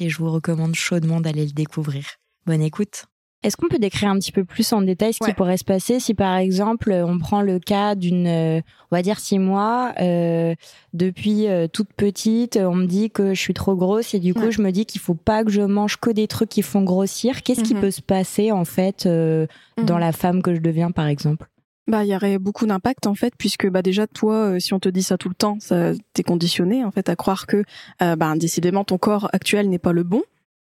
[0.00, 2.04] et je vous recommande chaudement d'aller le découvrir.
[2.46, 3.06] Bonne écoute.
[3.44, 6.00] Est-ce qu'on peut décrire un petit peu plus en détail ce qui pourrait se passer
[6.00, 8.60] si par exemple on prend le cas d'une, euh,
[8.90, 10.56] on va dire six mois, euh,
[10.92, 14.50] depuis euh, toute petite, on me dit que je suis trop grosse et du coup
[14.50, 17.44] je me dis qu'il faut pas que je mange que des trucs qui font grossir.
[17.44, 17.80] Qu'est-ce qui mhm.
[17.80, 19.46] peut se passer en fait dans
[19.94, 20.00] mhm.
[20.00, 21.46] la femme que je deviens par exemple?
[21.88, 24.88] Bah, il y aurait beaucoup d'impact en fait, puisque bah déjà toi, si on te
[24.88, 27.64] dit ça tout le temps, ça t'es conditionné en fait à croire que
[27.98, 30.22] bah décidément ton corps actuel n'est pas le bon.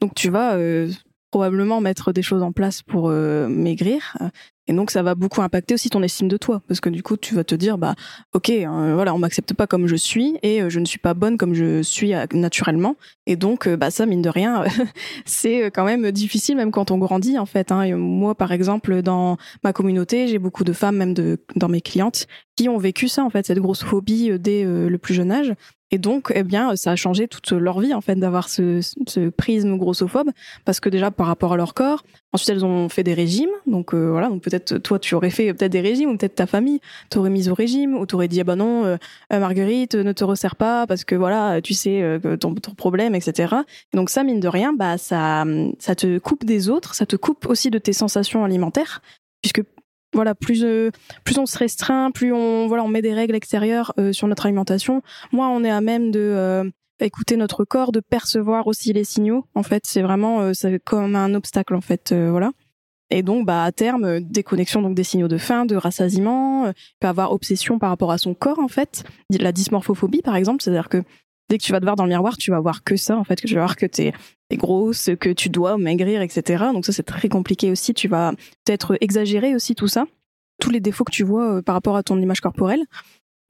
[0.00, 0.56] Donc tu vas
[1.30, 4.16] probablement mettre des choses en place pour euh, maigrir.
[4.70, 6.60] Et donc ça va beaucoup impacter aussi ton estime de toi.
[6.68, 7.94] Parce que du coup tu vas te dire bah
[8.34, 11.14] ok euh, voilà on m'accepte pas comme je suis et euh, je ne suis pas
[11.14, 12.96] bonne comme je suis naturellement.
[13.26, 14.64] Et donc bah ça mine de rien
[15.24, 17.96] c'est quand même difficile même quand on grandit en fait hein.
[17.96, 21.14] moi par exemple dans ma communauté j'ai beaucoup de femmes même
[21.56, 25.14] dans mes clientes qui ont vécu ça en fait cette grosse phobie dès le plus
[25.14, 25.54] jeune âge
[25.90, 28.80] et donc, eh bien, ça a changé toute leur vie en fait d'avoir ce,
[29.30, 30.30] prisme grossophobe,
[30.66, 32.04] parce que déjà par rapport à leur corps.
[32.34, 34.28] Ensuite, elles ont fait des régimes, donc euh, voilà.
[34.28, 37.48] Donc peut-être toi, tu aurais fait peut-être des régimes, ou peut-être ta famille t'aurait mise
[37.48, 38.96] au régime, ou t'aurais dit ah bah non, euh,
[39.32, 43.54] euh, Marguerite, ne te resserre pas parce que voilà, tu sais ton, ton problème, etc.
[43.94, 45.44] Et donc ça, mine de rien, bah ça,
[45.78, 49.00] ça te coupe des autres, ça te coupe aussi de tes sensations alimentaires,
[49.40, 49.62] puisque
[50.14, 50.90] voilà, plus euh,
[51.24, 54.46] plus on se restreint, plus on voilà, on met des règles extérieures euh, sur notre
[54.46, 56.64] alimentation, moins on est à même de euh,
[57.00, 59.44] écouter notre corps, de percevoir aussi les signaux.
[59.54, 60.50] En fait, c'est vraiment
[60.84, 62.52] comme un obstacle en fait, voilà.
[63.10, 67.32] Et donc, bah, à terme, déconnexion donc des signaux de faim, de rassasiement, peut avoir
[67.32, 71.02] obsession par rapport à son corps en fait, la dysmorphophobie par exemple, c'est-à-dire que
[71.48, 73.24] dès que tu vas te voir dans le miroir, tu vas voir que ça, en
[73.24, 74.12] fait, que tu vas voir que t'es
[74.50, 76.64] es grosse, que tu dois maigrir, etc.
[76.72, 77.94] Donc ça, c'est très compliqué aussi.
[77.94, 78.32] Tu vas
[78.64, 80.06] peut-être exagérer aussi tout ça,
[80.60, 82.84] tous les défauts que tu vois euh, par rapport à ton image corporelle.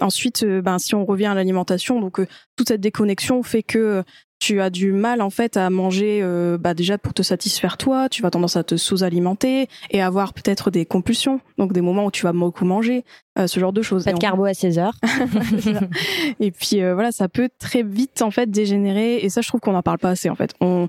[0.00, 2.26] Ensuite, euh, ben, si on revient à l'alimentation, donc euh,
[2.56, 4.04] toute cette déconnexion fait que
[4.38, 8.08] tu as du mal en fait à manger euh, bah déjà pour te satisfaire toi,
[8.08, 12.10] tu vas tendance à te sous-alimenter et avoir peut-être des compulsions, donc des moments où
[12.10, 13.04] tu vas beaucoup manger,
[13.38, 14.04] euh, ce genre de choses.
[14.04, 14.94] Pas de carbo à 16 heures.
[16.40, 19.60] et puis euh, voilà, ça peut très vite en fait dégénérer et ça je trouve
[19.60, 20.54] qu'on n'en parle pas assez en fait.
[20.60, 20.88] On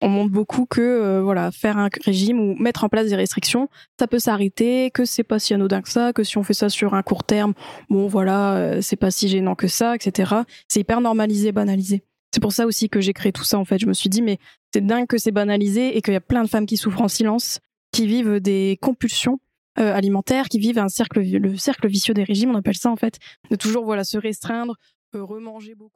[0.00, 4.06] on montre beaucoup que voilà faire un régime ou mettre en place des restrictions ça
[4.06, 6.94] peut s'arrêter que c'est pas si anodin que ça que si on fait ça sur
[6.94, 7.54] un court terme
[7.90, 10.34] bon voilà c'est pas si gênant que ça etc
[10.68, 13.78] c'est hyper normalisé banalisé c'est pour ça aussi que j'ai créé tout ça en fait.
[13.78, 14.38] Je me suis dit mais
[14.72, 17.08] c'est dingue que c'est banalisé et qu'il y a plein de femmes qui souffrent en
[17.08, 17.60] silence,
[17.92, 19.40] qui vivent des compulsions
[19.78, 22.96] euh, alimentaires, qui vivent un cercle le cercle vicieux des régimes, on appelle ça en
[22.96, 23.18] fait,
[23.50, 24.76] de toujours voilà se restreindre,
[25.14, 25.94] euh, remanger beaucoup.